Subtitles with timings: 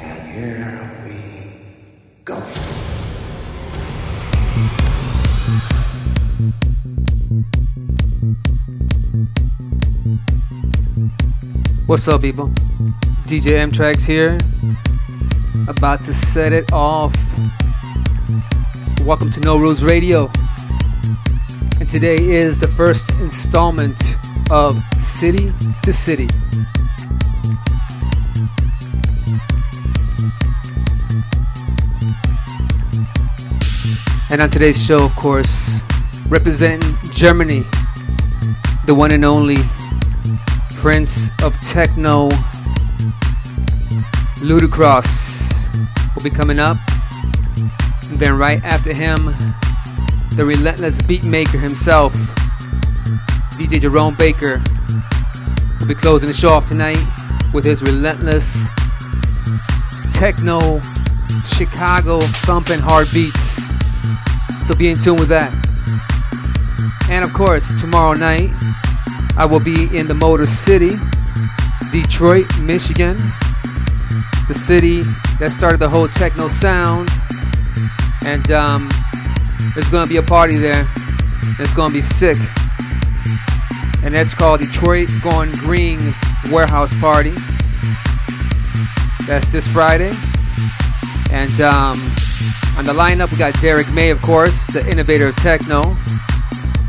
[0.00, 1.16] And here we
[2.24, 2.36] go.
[11.86, 12.52] What's up, people?
[13.26, 14.38] DJ M-TRAXXX here.
[15.68, 17.14] About to set it off.
[19.04, 20.30] Welcome to No Rules Radio.
[21.78, 24.16] And today is the first installment
[24.50, 26.26] of City to City.
[34.30, 35.82] And on today's show, of course,
[36.28, 37.62] representing Germany,
[38.86, 39.58] the one and only
[40.76, 42.30] Prince of Techno,
[44.40, 45.41] Ludacross,
[46.14, 46.76] will be coming up.
[48.10, 49.26] And then right after him,
[50.36, 52.12] the relentless beatmaker himself,
[53.58, 54.62] DJ Jerome Baker,
[55.80, 57.02] will be closing the show off tonight
[57.52, 58.66] with his relentless
[60.14, 60.80] techno,
[61.46, 63.70] Chicago thumping hard beats.
[64.66, 65.52] So be in tune with that.
[67.10, 68.50] And of course, tomorrow night,
[69.36, 70.92] I will be in the Motor City,
[71.90, 73.18] Detroit, Michigan,
[74.52, 75.02] the city
[75.38, 77.08] that started the whole techno sound.
[78.24, 78.90] And um,
[79.74, 80.86] there's gonna be a party there.
[81.58, 82.36] It's gonna be sick.
[84.02, 86.14] And that's called Detroit Gone Green
[86.50, 87.34] Warehouse Party.
[89.26, 90.12] That's this Friday.
[91.30, 91.98] And um,
[92.76, 95.96] on the lineup, we got Derrick May, of course, the innovator of techno.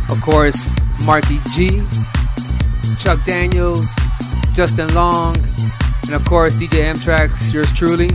[0.10, 1.82] Of course, Marky G,
[3.00, 3.88] Chuck Daniels,
[4.54, 5.36] Justin Long,
[6.04, 8.12] and of course DJ M-TRAXXX, yours truly,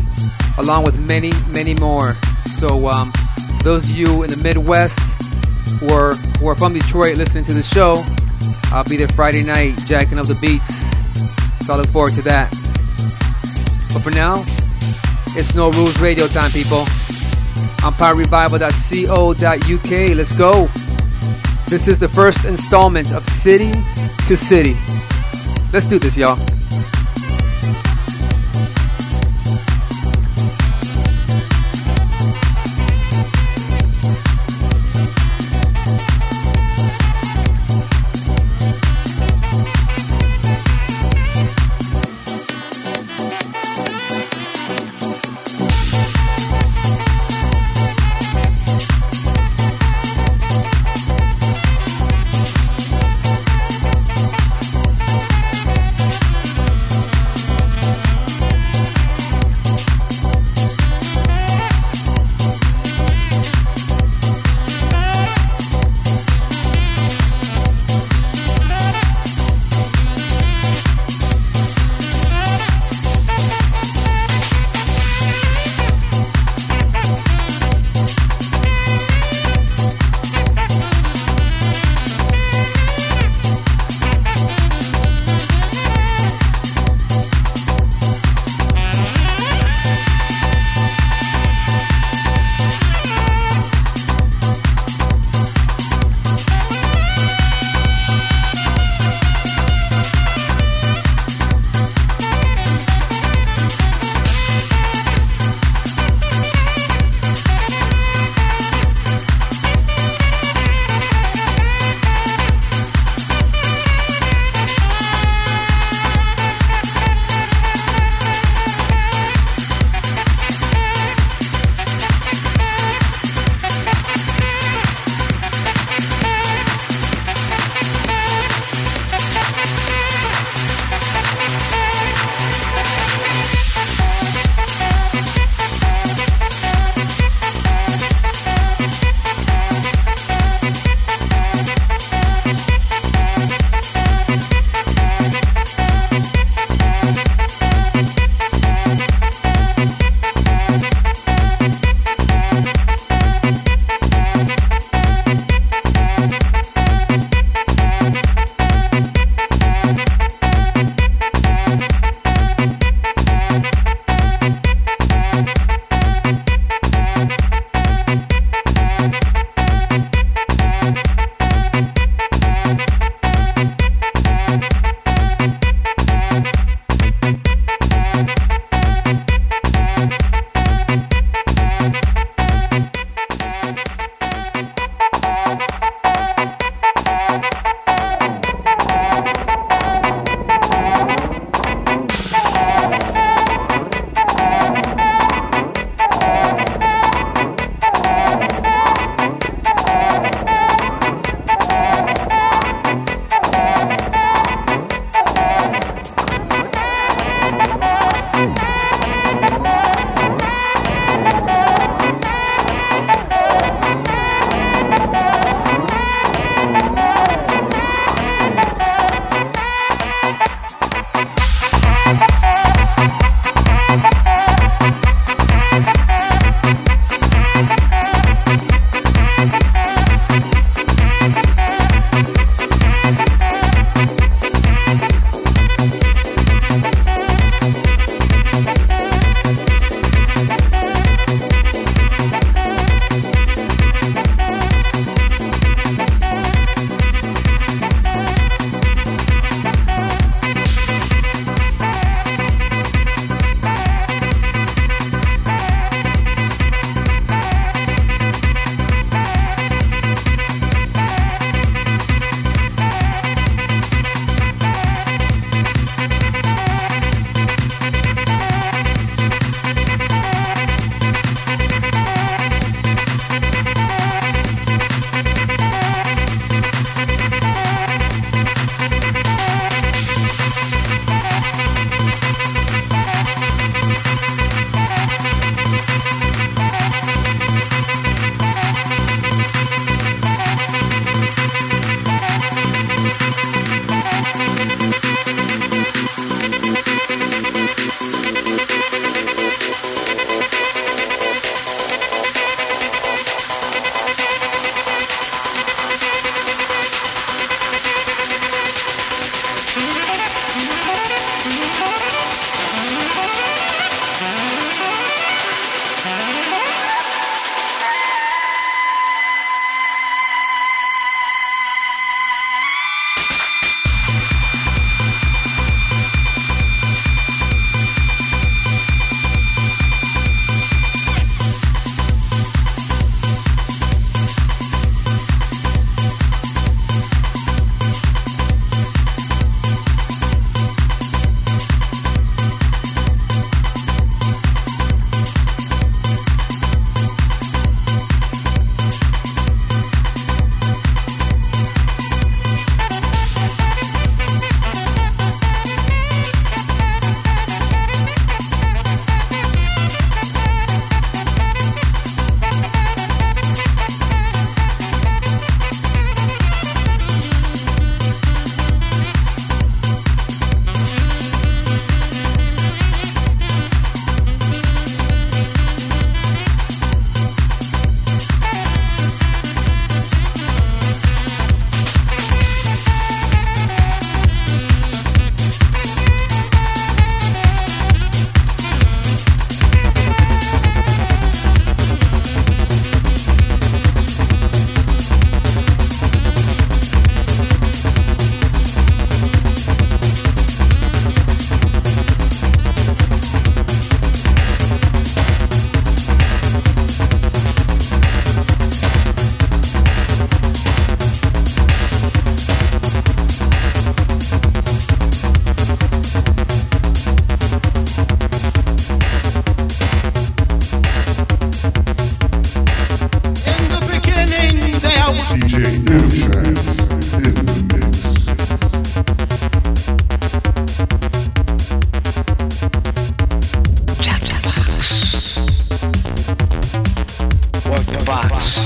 [0.58, 2.14] along with many, many more.
[2.45, 3.12] So um,
[3.62, 4.98] those of you in the Midwest
[5.80, 8.05] who are, who are from Detroit listening to the show,
[8.72, 10.86] I'll be there Friday night jacking up the beats.
[11.64, 12.51] So I look forward to that.
[13.92, 14.42] But for now,
[15.36, 16.85] it's No Rules Radio time, people.
[17.85, 20.17] On piraterevival.co.uk.
[20.17, 20.68] Let's go.
[21.68, 23.73] This is the first installment of City
[24.27, 24.77] to City.
[25.73, 26.39] Let's do this, y'all.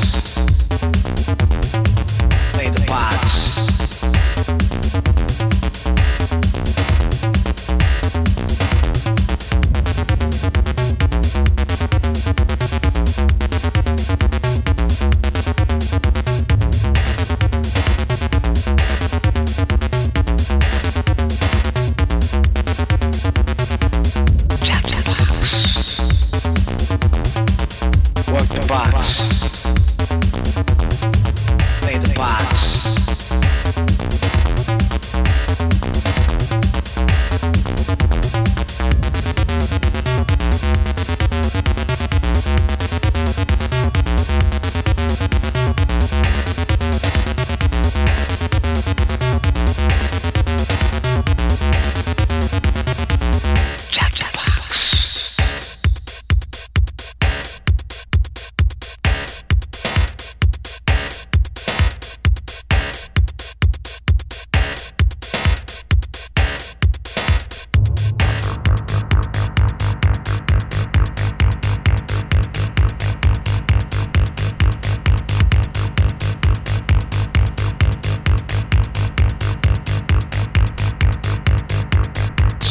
[0.02, 0.72] Thank you.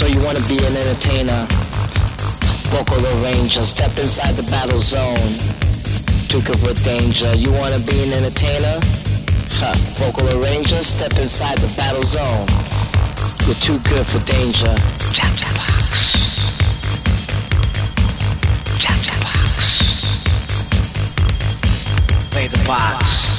[0.02, 1.46] So you want to be an entertainer.
[2.74, 5.62] vocal ranger, step inside the battle zone
[6.32, 7.36] too good for danger.
[7.36, 8.80] You want to be an entertainer?
[9.60, 9.76] Huh.
[10.00, 12.48] Vocal arranger, step inside the battle zone.
[13.46, 14.74] You're too good for danger.
[15.12, 16.16] Jab, jab, box.
[18.80, 19.84] Jab, jab, box.
[22.32, 23.31] Play the box.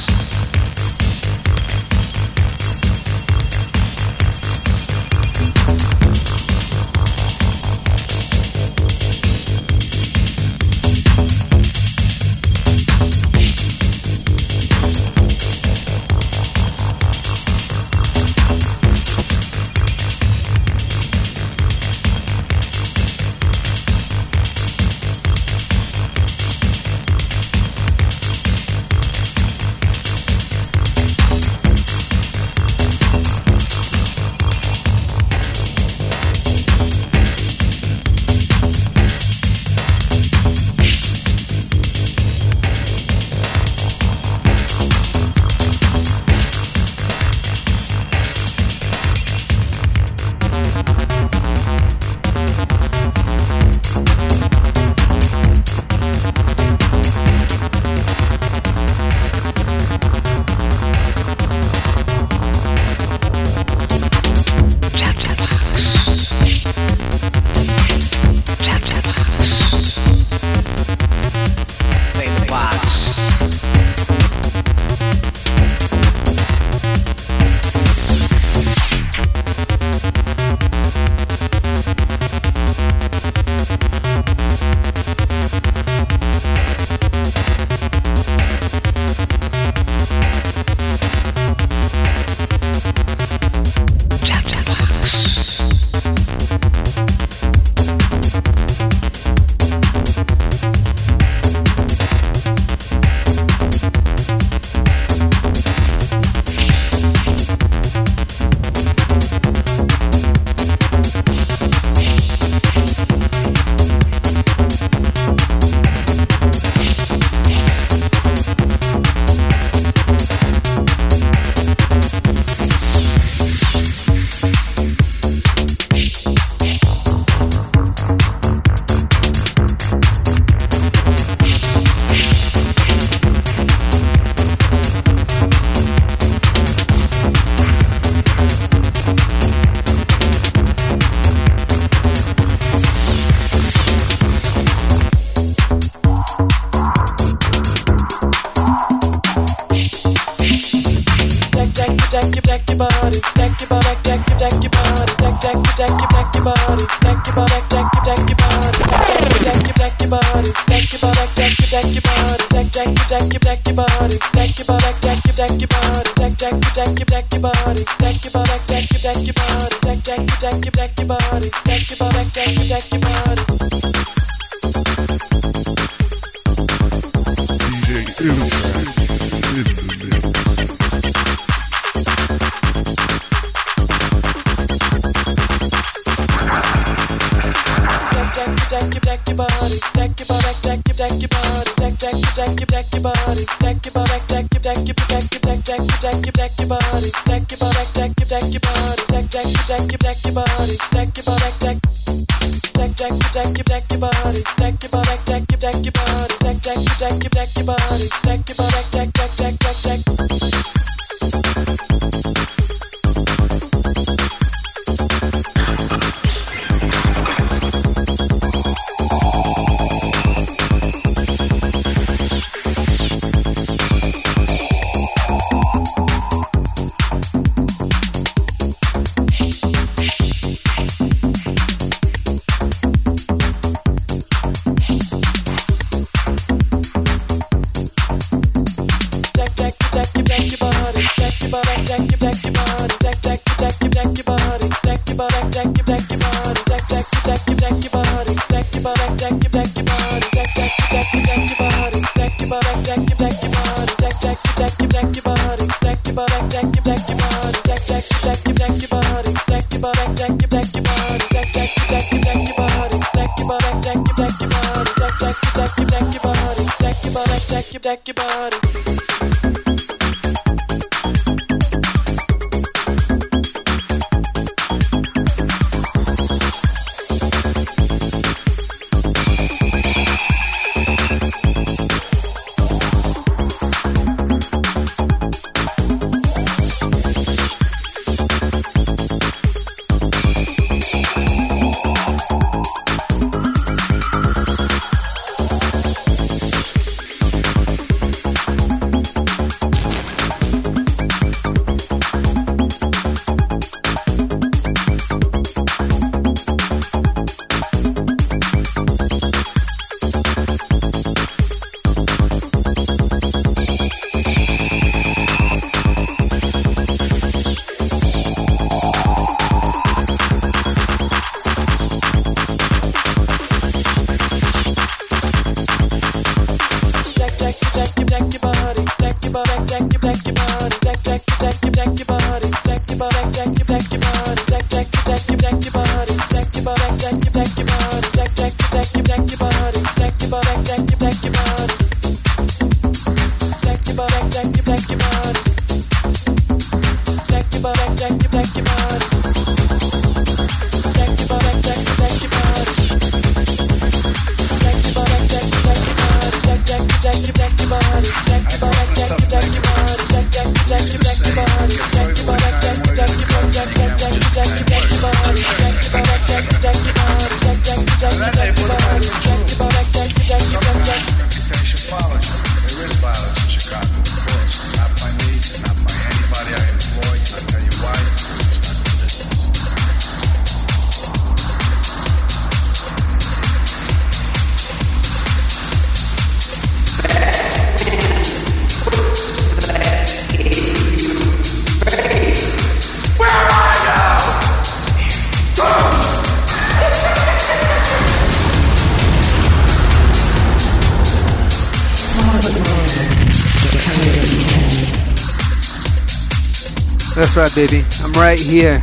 [407.33, 407.81] That's right, baby.
[408.05, 408.77] I'm right here.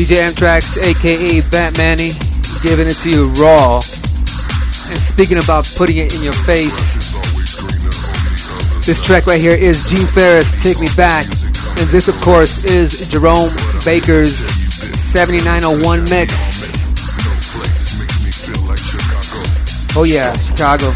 [0.00, 2.16] DJ M-TRAXXX, aka Batmanny,
[2.64, 3.84] giving it to you raw.
[4.88, 6.72] And speaking about putting it in your face,
[8.88, 11.28] this track right here is Gene Farris, Take Me Back.
[11.76, 13.52] And this, of course, is Jerome
[13.84, 16.32] Baker's 7901 mix.
[20.00, 20.88] Oh, yeah, Chicago.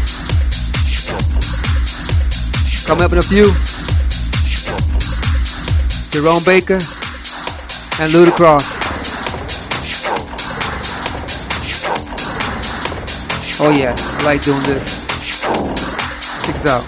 [2.89, 3.45] Coming up in a few.
[6.13, 8.69] Jerome Baker, and Ludacross.
[13.59, 15.07] Oh yeah, I like doing this.
[16.45, 16.85] This out.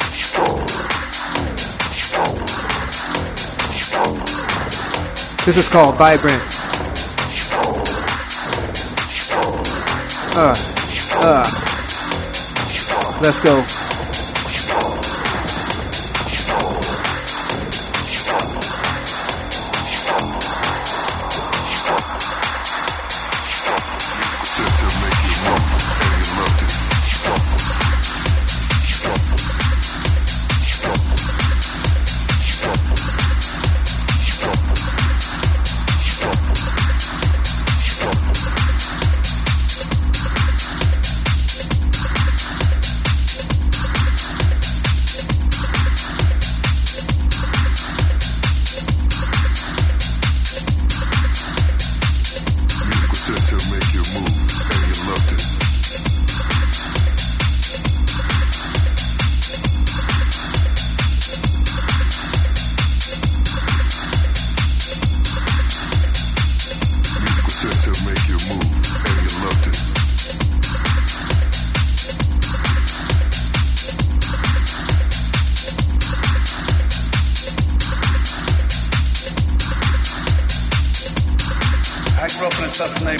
[5.43, 6.43] This is called Vibrant.
[10.37, 10.53] Uh,
[11.25, 11.65] uh.
[13.23, 13.84] Let's go.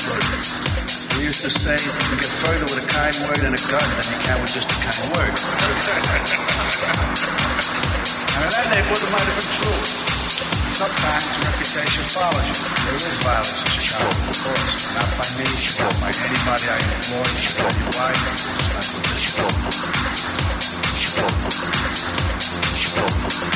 [0.06, 3.82] We used to say you can get further with a kind word and a gun
[3.82, 5.34] than you can with just a kind word.
[8.38, 9.82] and that neighborhood, might have been true.
[10.78, 12.54] Sometimes reputation follows you.
[12.86, 14.94] There is violence in Chicago, of course.
[14.94, 15.50] Not by me,
[15.82, 17.26] not by anybody I employ.
[17.26, 18.14] You why.
[19.10, 19.58] It's not
[23.26, 23.55] with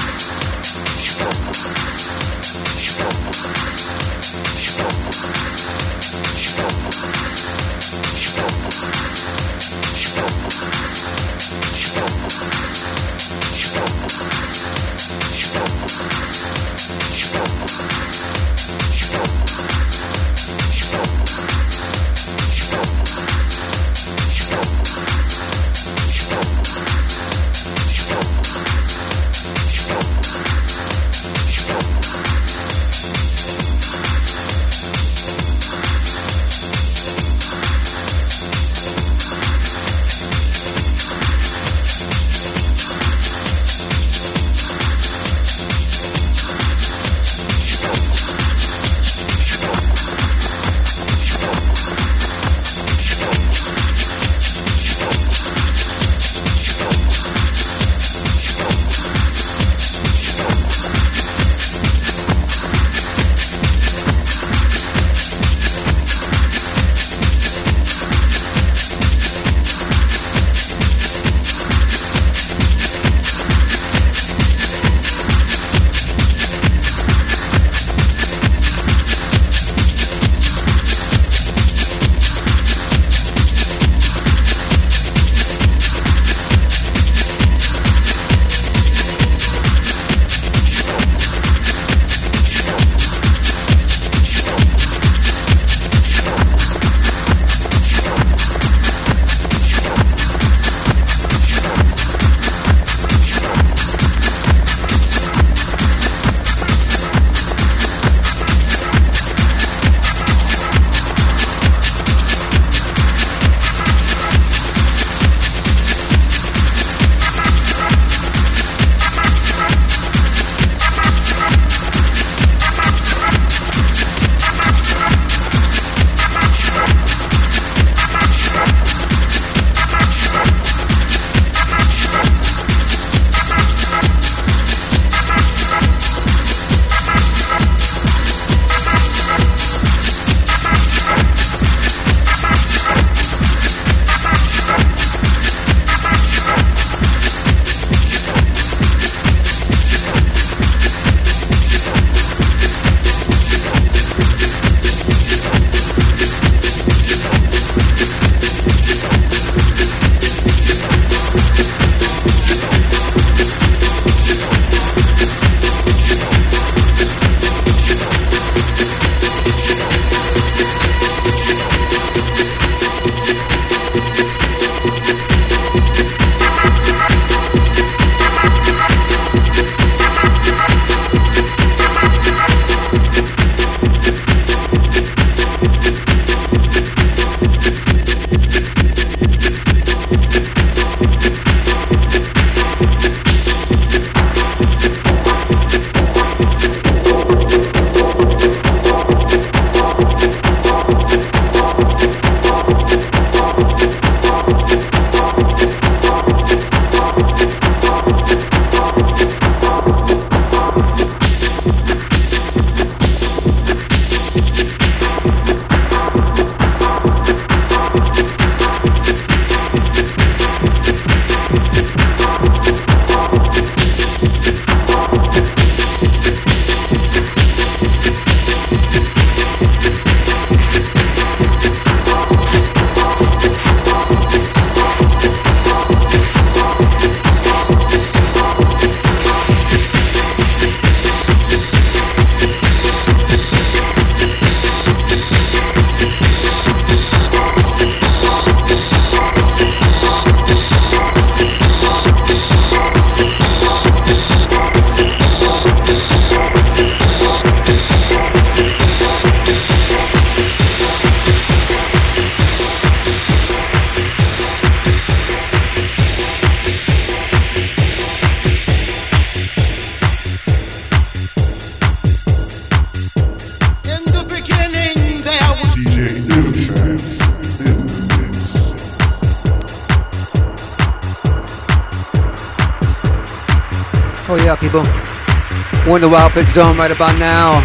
[285.99, 287.59] in the Wild Pitch Zone right about now.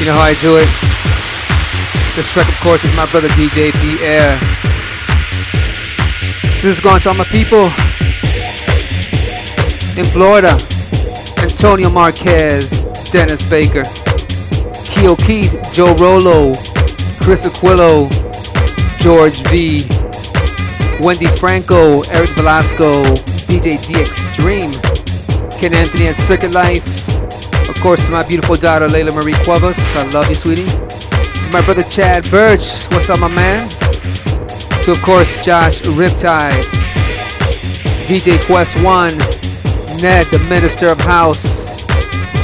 [0.00, 0.66] You know how I do it.
[2.16, 4.36] This track, of course, is my brother DJ Pierre.
[6.60, 7.66] This is going to all my people
[9.96, 10.58] in Florida.
[11.38, 13.84] Antonio Marquez, Dennis Baker,
[14.82, 16.52] Keo Keith, Joe Rolo,
[17.20, 18.08] Chris Aquillo,
[18.98, 19.86] George V,
[21.00, 23.04] Wendy Franco, Eric Velasco,
[23.46, 24.91] DJ D Extreme,
[25.62, 26.84] Ken Anthony at Circuit Life.
[27.70, 29.78] Of course, to my beautiful daughter, Layla Marie Cuevas.
[29.94, 30.66] I love you, sweetie.
[30.66, 32.82] To my brother, Chad Birch.
[32.90, 33.60] What's up, my man?
[34.82, 36.64] To, of course, Josh Riptide,
[38.10, 39.16] DJ Quest One,
[40.02, 41.70] Ned, the Minister of House,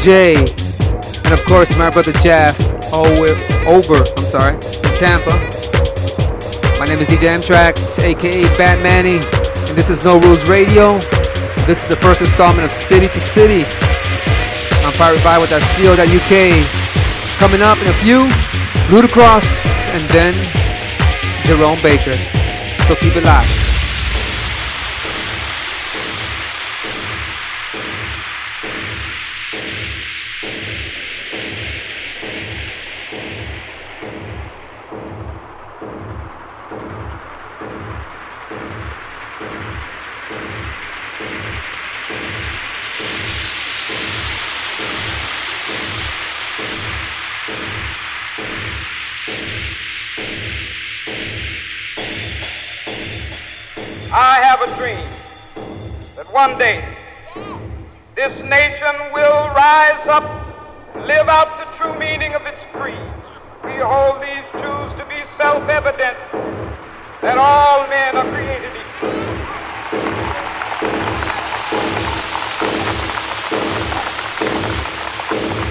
[0.05, 3.35] Jay, and of course, my brother Jazz, over,
[3.67, 5.35] over, I'm sorry, in Tampa.
[6.79, 9.19] My name is DJ M-TRAXXX, aka Batmanny,
[9.69, 11.18] and this is No Rules Radio.
[11.69, 13.63] This is the first installment of City to City
[14.87, 17.39] I'm Pirate Vibe with on piraterevival.co.uk.
[17.39, 18.27] Coming up in a few,
[18.89, 20.33] Ludacross, and then
[21.45, 22.15] Jerome Baker.
[22.87, 23.58] So keep it locked.
[56.39, 56.85] One day
[58.15, 60.23] this nation will rise up,
[60.95, 63.11] live out the true meaning of its creed.
[63.65, 66.17] We hold these truths to be self-evident
[67.23, 69.11] that all men are created equal.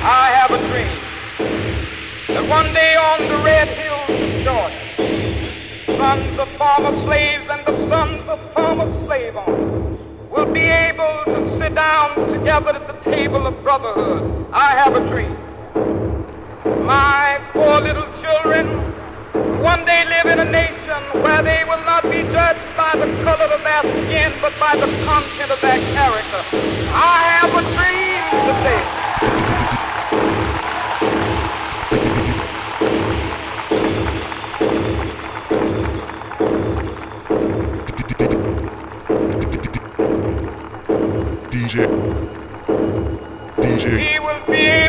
[0.03, 0.99] I have a dream
[2.27, 5.01] that one day on the red hills of Georgia,
[5.93, 9.96] sons of former slaves and the sons of former slave owners
[10.37, 14.45] will be able to sit down together at the table of brotherhood.
[14.53, 15.35] I have a dream.
[16.85, 18.67] My four little children
[19.63, 23.49] one day live in a nation where they will not be judged by the color
[23.51, 26.41] of their skin, but by the content of their character.
[26.93, 29.06] I have a dream today.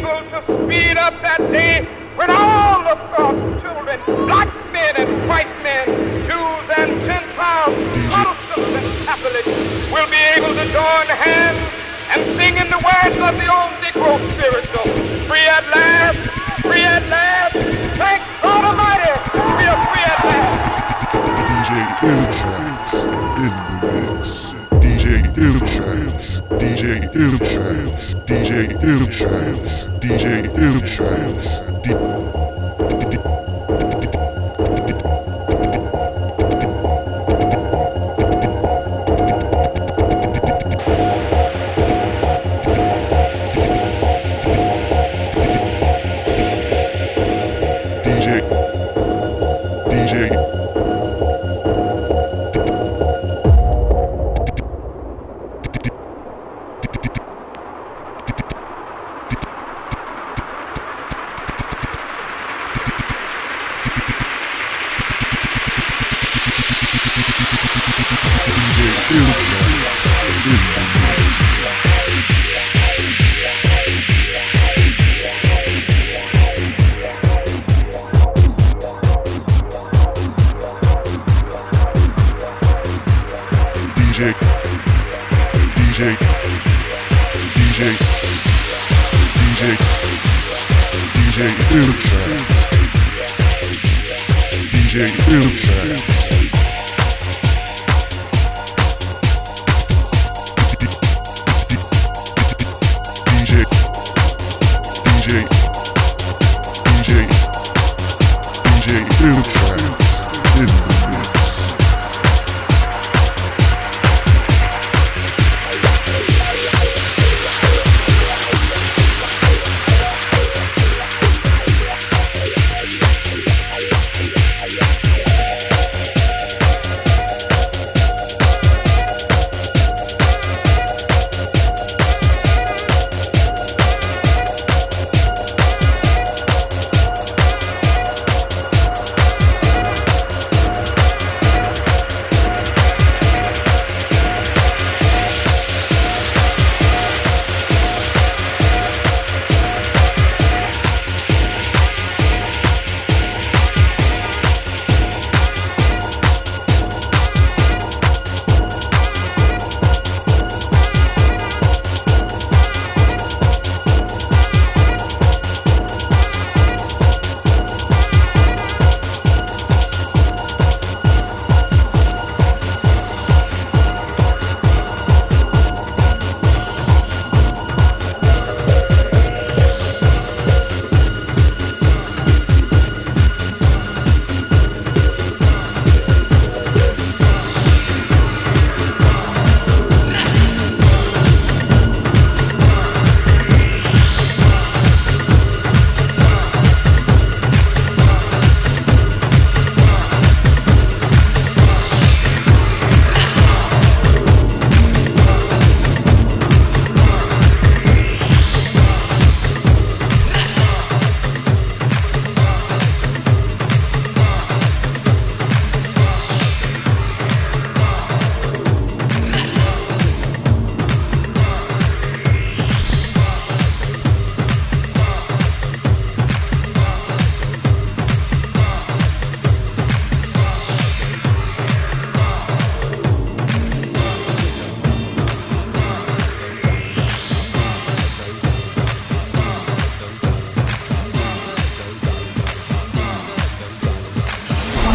[0.09, 1.85] Able to speed up that day
[2.17, 5.85] when all of God's children, black men and white men,
[6.25, 7.77] Jews and Gentiles,
[8.09, 9.53] Protestants and Catholics,
[9.93, 11.61] will be able to join hands
[12.13, 14.89] and sing in the words of the old Negro spiritual.
[15.29, 16.25] Free at last,
[16.63, 17.28] free at last,
[84.19, 84.35] DJ,
[85.77, 86.17] DJ,
[87.55, 87.81] DJ,
[89.39, 89.63] DJ,
[91.15, 91.39] DJ
[91.71, 92.59] Illutrance,
[94.73, 94.95] DJ
[95.31, 95.79] Illutrance.
[95.79, 96.18] DJ,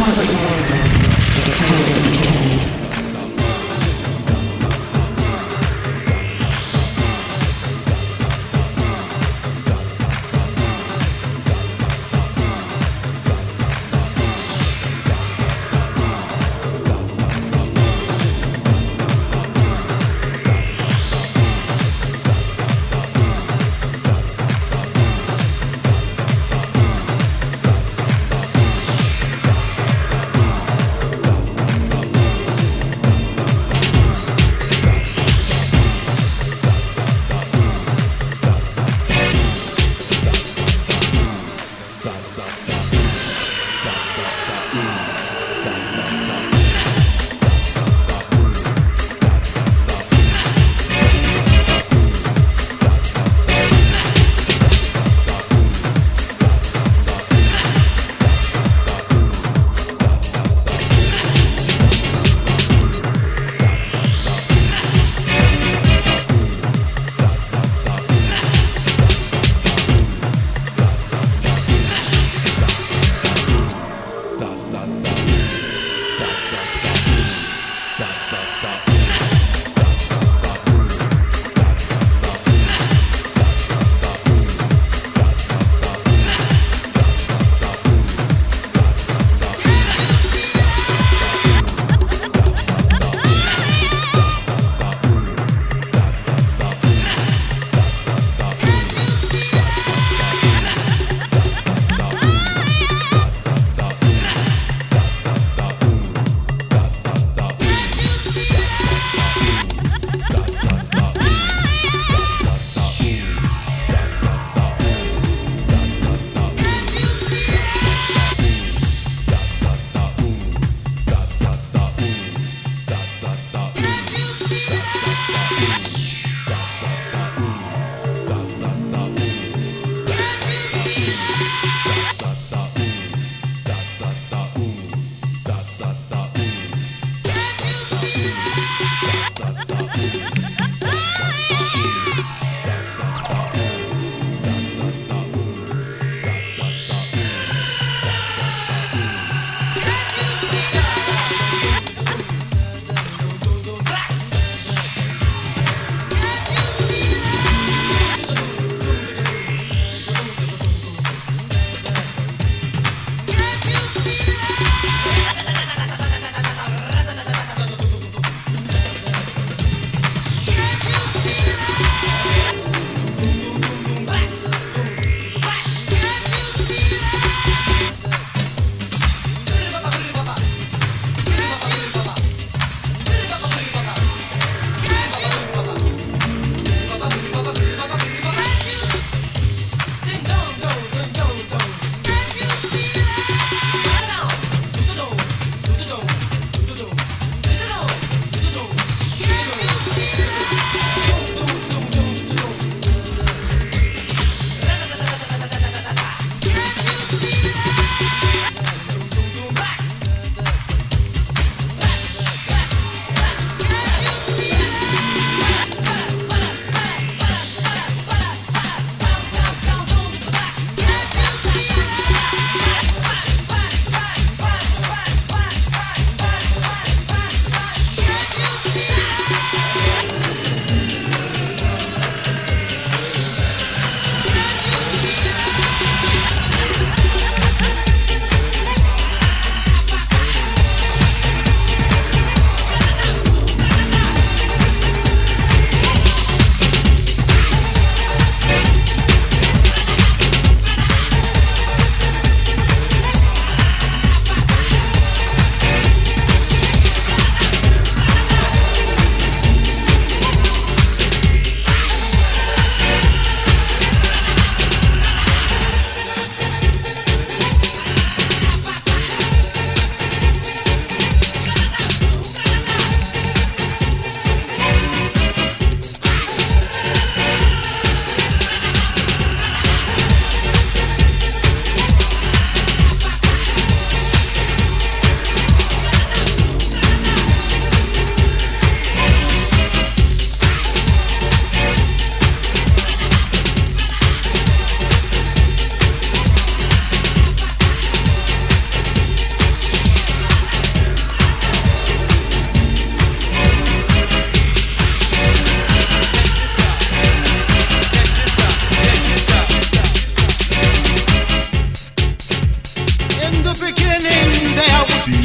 [0.04, 0.43] 한번더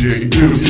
[0.09, 0.68] DJ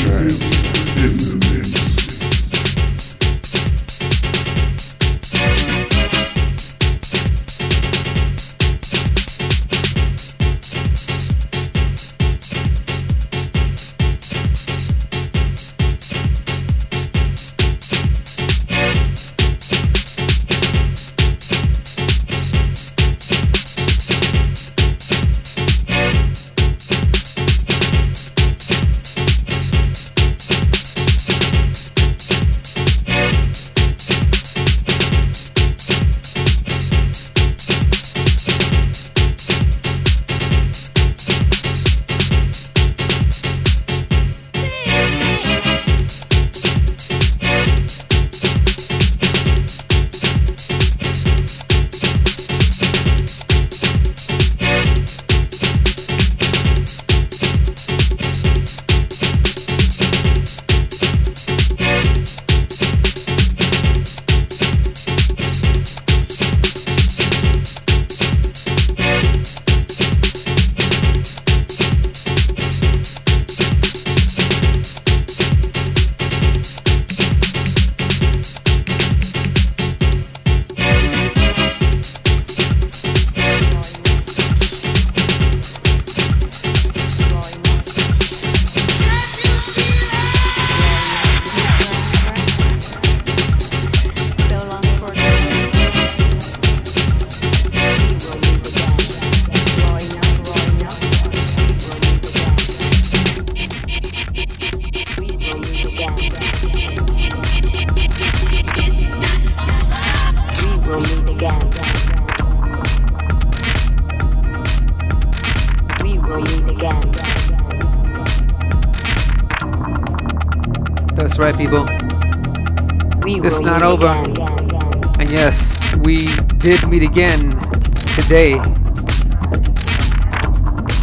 [128.29, 128.57] today.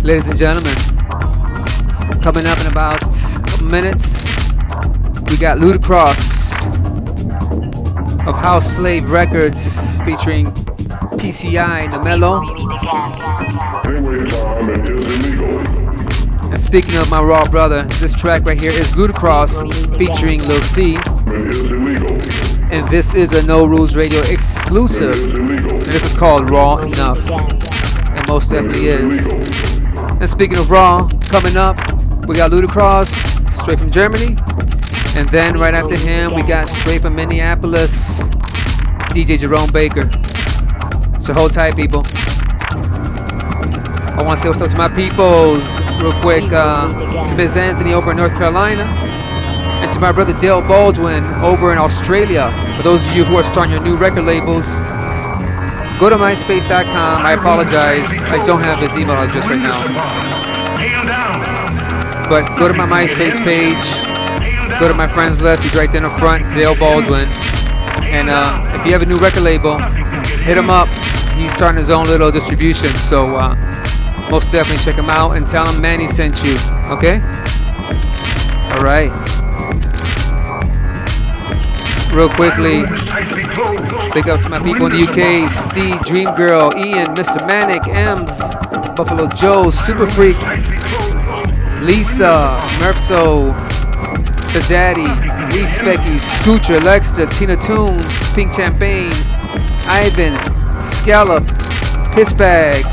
[0.04, 0.76] Ladies and gentlemen,
[2.22, 4.26] coming up in about a couple minutes,
[5.32, 6.54] we got Ludacross
[8.28, 10.54] of House Slave Records featuring
[11.18, 12.42] PCI illegal.
[16.52, 19.64] And speaking of my raw brother, this track right here is Ludacross
[19.98, 20.96] featuring Lil C.
[22.72, 25.45] And this is a No Rules Radio exclusive.
[25.96, 27.20] This is called Raw Enough.
[27.32, 29.26] And most definitely is.
[30.20, 31.78] And speaking of Raw, coming up,
[32.28, 33.10] we got Ludacross,
[33.50, 34.36] straight from Germany.
[35.16, 38.20] And then right after him, we got straight from Minneapolis,
[39.14, 40.12] DJ Jerome Baker.
[41.22, 42.04] So hold tight, people.
[44.12, 45.64] I want to say what's up to my peoples
[46.02, 46.44] real quick.
[46.52, 47.56] Uh, to Ms.
[47.56, 48.84] Anthony over in North Carolina.
[48.84, 52.50] And to my brother Dale Baldwin over in Australia.
[52.76, 54.68] For those of you who are starting your new record labels,
[56.00, 57.26] go to myspace.com.
[57.26, 58.24] I apologize.
[58.26, 60.26] I don't have his email address right now.
[62.30, 64.80] But go to my MySpace page.
[64.80, 65.64] Go to my friends list.
[65.64, 67.28] He's right there in the front, Dale Baldwin.
[68.04, 69.78] And uh, if you have a new record label,
[70.44, 70.88] hit him up.
[71.36, 72.90] He's starting his own little distribution.
[72.96, 73.56] So uh,
[74.32, 76.58] most definitely check him out and tell him Manny sent you.
[76.90, 77.22] Okay?
[78.74, 79.12] All right.
[82.14, 82.84] Real quickly,
[84.16, 87.46] big ups to my people in the UK Steve, Dream Girl, Ian, Mr.
[87.46, 88.32] Manic, Ems,
[88.96, 90.38] Buffalo Joe, Super Freak,
[91.84, 93.52] Lisa, Merpso,
[94.54, 95.04] The Daddy,
[95.54, 99.12] Reese Becky, Scooter, Lexter, Tina Toombs, Pink Champagne,
[99.86, 100.34] Ivan,
[100.82, 101.44] Scallop,
[102.16, 102.84] Pissbag,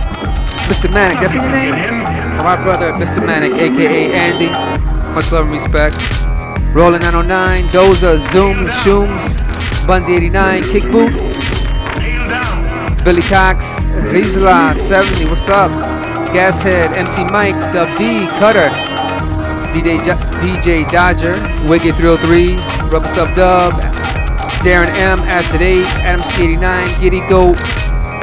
[0.66, 0.93] Mr.
[0.93, 1.73] Manic, that's your name?
[1.73, 3.25] Oh, my brother, Mr.
[3.25, 4.49] Manic, aka Andy.
[5.14, 5.95] Much love and respect.
[6.75, 9.37] Rolling 909, Doza, Zoom, Shooms,
[9.87, 11.12] Bundy 89, Kick Boot,
[13.05, 15.70] Billy Cox, Rizla 70, what's up?
[16.33, 18.68] Gashead, MC Mike, Dub D, Cutter,
[19.72, 19.99] DJ,
[20.41, 21.35] DJ Dodger,
[21.68, 22.57] Wicked 303,
[22.91, 23.72] Rubber Sub Dub,
[24.62, 27.57] Darren M, Acid 8, Adam Ski 89, Giddy Goat,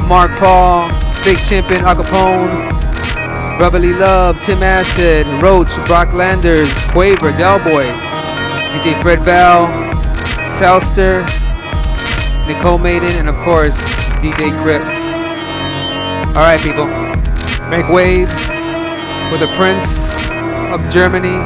[0.08, 0.88] Mark Paul,
[1.24, 7.84] Big Chimpin, Al Capone, Brotherly Love, Tim Acid, Roach, Brock Landers, Quaver, Delboy,
[8.72, 9.66] DJ Fred Bell,
[10.58, 11.22] Selster,
[12.52, 13.80] Nicole Maiden, and of course,
[14.18, 14.82] DJ Crip.
[16.36, 16.86] Alright, people,
[17.70, 18.28] make wave
[19.30, 20.14] for the Prince
[20.72, 21.38] of Germany,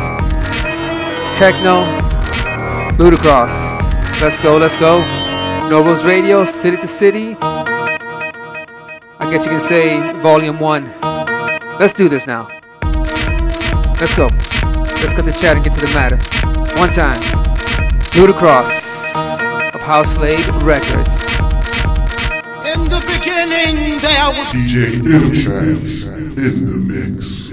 [1.36, 1.84] Techno,
[2.96, 3.52] Ludacross.
[4.22, 5.00] Let's go, let's go.
[5.68, 7.36] No Rules Radio, city to city.
[7.42, 10.90] I guess you can say volume one.
[11.78, 12.48] Let's do this now.
[14.00, 14.28] Let's go.
[15.02, 16.16] Let's cut the chat and get to the matter.
[16.78, 17.20] One time.
[18.14, 19.03] Ludacross
[19.84, 21.22] House Slave Records.
[22.64, 27.50] In the beginning, there was DJ Ill Tracks in the mix.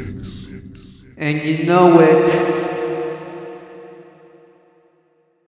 [1.17, 2.70] And you know it.